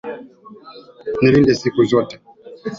Nilinde 1.21 1.53
siku 1.59 1.81
zote. 1.91 2.15